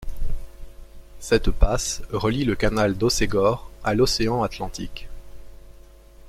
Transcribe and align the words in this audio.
Cette 1.19 1.51
passe 1.51 2.01
relie 2.11 2.43
le 2.43 2.55
canal 2.55 2.97
d'Hossegor 2.97 3.69
a 3.83 3.93
l'océan 3.93 4.41
Atlantique. 4.41 5.07